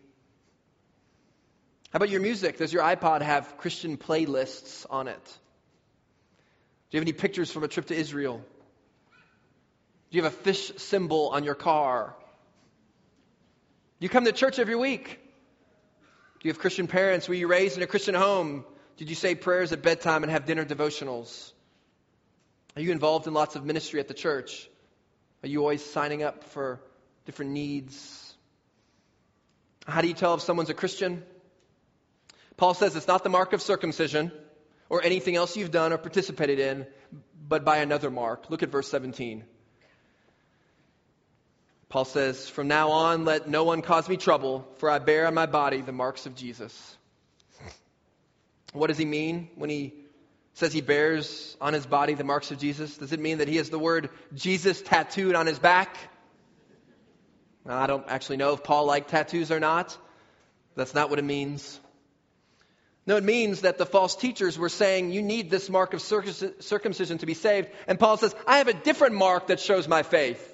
[1.91, 2.59] How about your music?
[2.59, 5.25] Does your iPod have Christian playlists on it?
[6.91, 8.39] Do you have any pictures from a trip to Israel?
[10.11, 12.17] Do you have a fish symbol on your car?
[14.01, 15.21] Do you come to church every week?
[16.45, 17.27] Do you have Christian parents?
[17.27, 18.67] Were you raised in a Christian home?
[18.99, 21.53] Did you say prayers at bedtime and have dinner devotionals?
[22.77, 24.69] Are you involved in lots of ministry at the church?
[25.43, 26.83] Are you always signing up for
[27.25, 28.35] different needs?
[29.87, 31.23] How do you tell if someone's a Christian?
[32.59, 34.31] Paul says it's not the mark of circumcision
[34.91, 36.87] or anything else you've done or participated in,
[37.49, 38.51] but by another mark.
[38.51, 39.45] Look at verse 17.
[41.95, 45.35] Paul says, From now on, let no one cause me trouble, for I bear on
[45.35, 46.97] my body the marks of Jesus.
[48.73, 49.95] What does he mean when he
[50.55, 52.97] says he bears on his body the marks of Jesus?
[52.97, 55.97] Does it mean that he has the word Jesus tattooed on his back?
[57.65, 59.97] I don't actually know if Paul liked tattoos or not.
[60.75, 61.79] That's not what it means.
[63.07, 67.19] No, it means that the false teachers were saying, You need this mark of circumcision
[67.19, 67.69] to be saved.
[67.87, 70.51] And Paul says, I have a different mark that shows my faith.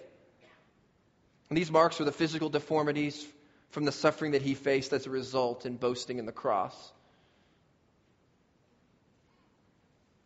[1.51, 3.27] And these marks were the physical deformities
[3.71, 6.93] from the suffering that he faced as a result in boasting in the cross.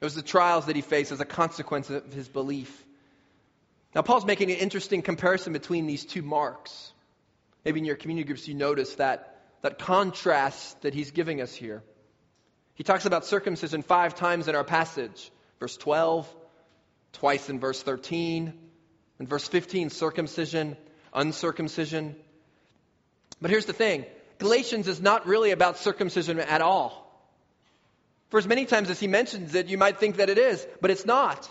[0.01, 2.85] It was the trials that he faced as a consequence of his belief.
[3.95, 6.93] Now, Paul's making an interesting comparison between these two marks.
[7.64, 11.83] Maybe in your community groups you notice that, that contrast that he's giving us here.
[12.75, 16.29] He talks about circumcision five times in our passage verse 12,
[17.12, 18.53] twice in verse 13,
[19.18, 20.77] and verse 15, circumcision,
[21.15, 22.17] uncircumcision.
[23.41, 24.05] But here's the thing
[24.39, 27.01] Galatians is not really about circumcision at all.
[28.31, 30.91] For as many times as he mentions it, you might think that it is, but
[30.91, 31.49] it's not.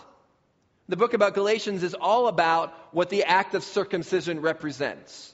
[0.88, 5.32] The book about Galatians is all about what the act of circumcision represents.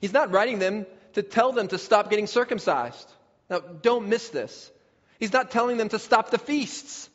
[0.00, 3.12] He's not writing them to tell them to stop getting circumcised.
[3.50, 4.70] Now, don't miss this.
[5.18, 7.10] He's not telling them to stop the feasts.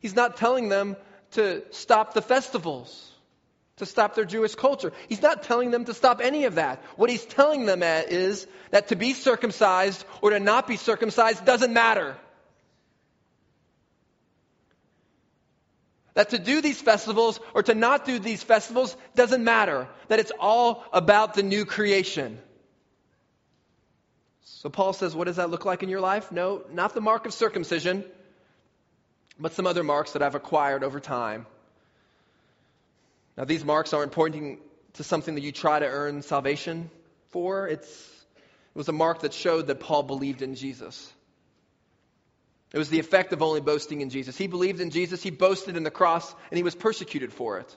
[0.00, 0.96] He's not telling them
[1.32, 3.11] to stop the festivals,
[3.76, 4.92] to stop their Jewish culture.
[5.08, 6.82] He's not telling them to stop any of that.
[6.96, 11.72] What he's telling them is that to be circumcised or to not be circumcised doesn't
[11.72, 12.16] matter.
[16.14, 19.88] That to do these festivals or to not do these festivals doesn't matter.
[20.08, 22.38] That it's all about the new creation.
[24.42, 26.30] So Paul says, what does that look like in your life?
[26.30, 28.04] No, not the mark of circumcision,
[29.40, 31.46] but some other marks that I've acquired over time.
[33.36, 34.58] Now, these marks aren't pointing
[34.94, 36.90] to something that you try to earn salvation
[37.30, 37.66] for.
[37.66, 41.12] It's, it was a mark that showed that Paul believed in Jesus.
[42.72, 44.36] It was the effect of only boasting in Jesus.
[44.36, 47.76] He believed in Jesus, he boasted in the cross, and he was persecuted for it.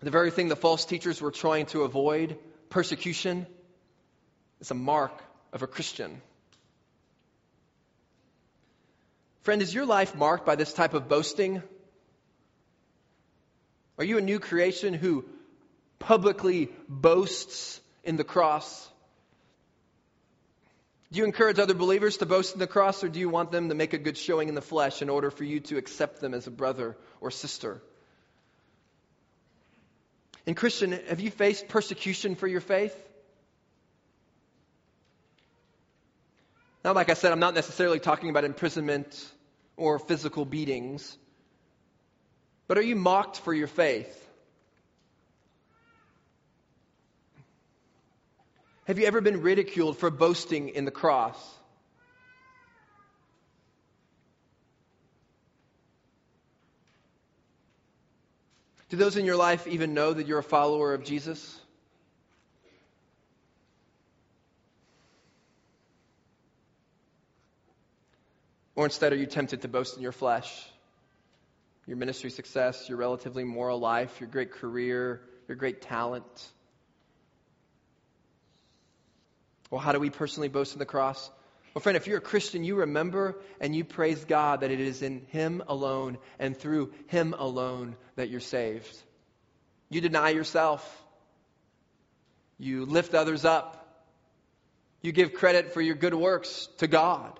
[0.00, 2.36] The very thing the false teachers were trying to avoid,
[2.70, 3.46] persecution,
[4.60, 5.22] is a mark
[5.52, 6.20] of a Christian.
[9.42, 11.62] Friend, is your life marked by this type of boasting?
[14.02, 15.24] Are you a new creation who
[16.00, 18.88] publicly boasts in the cross?
[21.12, 23.68] Do you encourage other believers to boast in the cross, or do you want them
[23.68, 26.34] to make a good showing in the flesh in order for you to accept them
[26.34, 27.80] as a brother or sister?
[30.48, 33.00] And, Christian, have you faced persecution for your faith?
[36.84, 39.32] Now, like I said, I'm not necessarily talking about imprisonment
[39.76, 41.16] or physical beatings,
[42.72, 44.26] but are you mocked for your faith?
[48.86, 51.36] Have you ever been ridiculed for boasting in the cross?
[58.88, 61.60] Do those in your life even know that you're a follower of Jesus?
[68.74, 70.71] Or instead, are you tempted to boast in your flesh?
[71.86, 76.24] Your ministry success, your relatively moral life, your great career, your great talent?
[79.70, 81.30] Well, how do we personally boast in the cross?
[81.74, 85.02] Well, friend, if you're a Christian, you remember and you praise God that it is
[85.02, 88.94] in Him alone and through Him alone that you're saved.
[89.88, 90.86] You deny yourself.
[92.58, 93.78] You lift others up.
[95.00, 97.38] You give credit for your good works to God.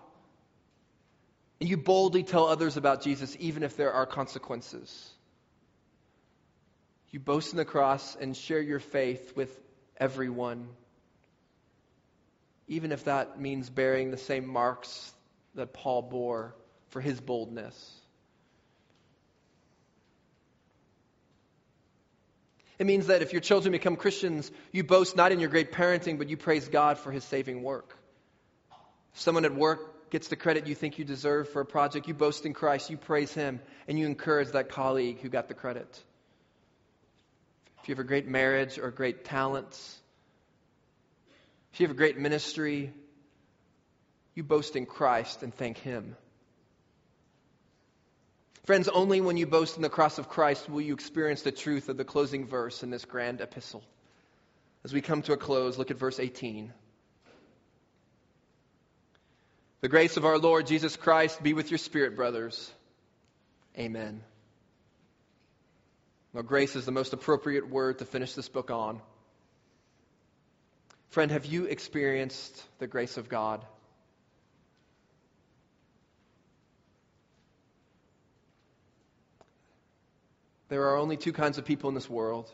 [1.62, 5.10] And you boldly tell others about Jesus, even if there are consequences.
[7.12, 9.56] You boast in the cross and share your faith with
[9.96, 10.68] everyone
[12.72, 15.12] even if that means bearing the same marks
[15.56, 16.54] that Paul bore
[16.88, 17.90] for his boldness.
[22.78, 26.16] It means that if your children become Christians, you boast not in your great parenting,
[26.16, 27.94] but you praise God for his saving work.
[29.12, 32.12] If someone at work gets the credit you think you deserve for a project, you
[32.12, 35.88] boast in Christ, you praise him, and you encourage that colleague who got the credit.
[37.80, 39.98] If you have a great marriage or great talents,
[41.72, 42.92] If you have a great ministry,
[44.34, 46.16] you boast in Christ and thank Him.
[48.64, 51.88] Friends, only when you boast in the cross of Christ will you experience the truth
[51.88, 53.82] of the closing verse in this grand epistle.
[54.84, 56.74] As we come to a close, look at verse 18.
[59.83, 62.70] The grace of our Lord Jesus Christ be with your spirit, brothers.
[63.76, 64.22] Amen.
[66.33, 69.01] Well, grace is the most appropriate word to finish this book on.
[71.09, 73.64] Friend, have you experienced the grace of God?
[80.68, 82.49] There are only two kinds of people in this world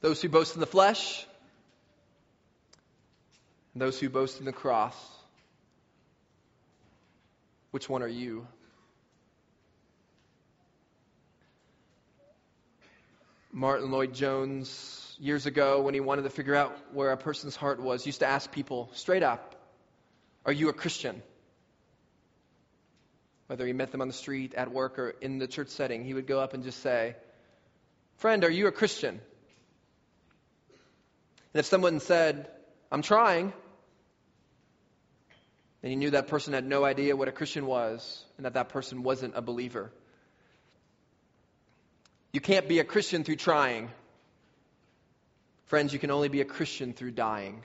[0.00, 1.24] those who boast in the flesh
[3.74, 4.96] and those who boast in the cross.
[7.70, 8.46] Which one are you?
[13.52, 18.06] Martyn Lloyd-Jones, years ago, when he wanted to figure out where a person's heart was,
[18.06, 19.56] used to ask people straight up,
[20.46, 21.22] Are you a Christian?
[23.48, 26.14] Whether he met them on the street, at work, or in the church setting, he
[26.14, 27.16] would go up and just say,
[28.16, 29.20] Friend, are you a Christian?
[31.54, 32.48] And if someone said,
[32.92, 33.52] I'm trying,
[35.82, 38.70] then he knew that person had no idea what a Christian was and that that
[38.70, 39.92] person wasn't a believer.
[42.32, 43.90] You can't be a Christian through trying.
[45.66, 47.62] Friends, you can only be a Christian through dying.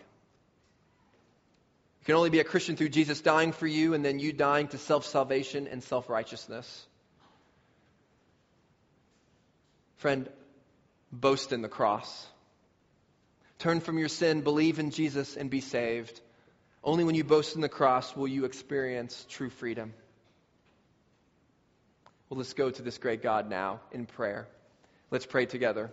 [2.01, 4.68] You can only be a Christian through Jesus dying for you and then you dying
[4.70, 6.86] to self salvation and self righteousness.
[9.97, 10.28] Friend,
[11.11, 12.28] boast in the cross.
[13.59, 16.20] Turn from your sin, believe in Jesus, and be saved.
[16.84, 19.93] Only when you boast in the cross will you experience true freedom.
[22.29, 24.47] Well, let's go to this great God now in prayer.
[25.09, 25.91] Let's pray together.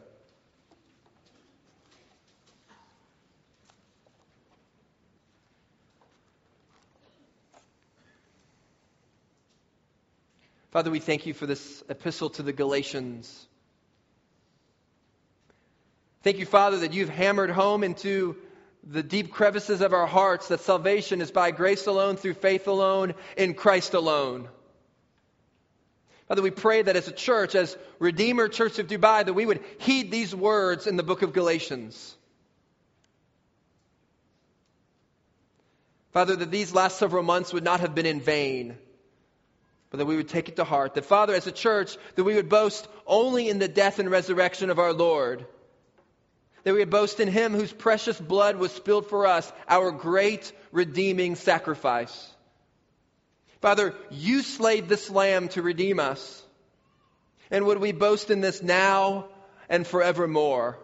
[10.73, 13.47] Father, we thank you for this epistle to the Galatians.
[16.23, 18.37] Thank you, Father, that you've hammered home into
[18.91, 23.15] the deep crevices of our hearts that salvation is by grace alone, through faith alone,
[23.37, 24.49] in Christ alone.
[26.27, 29.63] Father, we pray that as a church, as Redeemer Church of Dubai, that we would
[29.79, 32.17] heed these words in the book of Galatians.
[36.13, 38.77] Father, that these last several months would not have been in vain,
[39.91, 40.95] but that we would take it to heart.
[40.95, 44.69] That, Father, as a church, that we would boast only in the death and resurrection
[44.69, 45.47] of our Lord
[46.65, 51.35] that we boast in him whose precious blood was spilled for us, our great redeeming
[51.35, 52.31] sacrifice.
[53.61, 56.43] Father, you slayed this lamb to redeem us.
[57.51, 59.27] And would we boast in this now
[59.69, 60.79] and forevermore?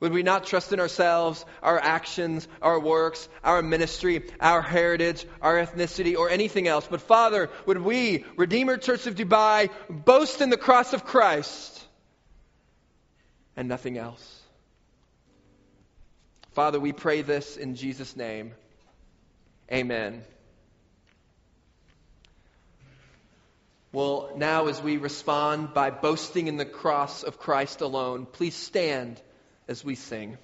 [0.00, 5.56] Would we not trust in ourselves, our actions, our works, our ministry, our heritage, our
[5.56, 6.86] ethnicity, or anything else?
[6.90, 11.82] But Father, would we, Redeemer Church of Dubai, boast in the cross of Christ
[13.56, 14.35] and nothing else?
[16.56, 18.54] Father, we pray this in Jesus' name.
[19.70, 20.22] Amen.
[23.92, 29.20] Well, now as we respond by boasting in the cross of Christ alone, please stand
[29.68, 30.38] as we sing.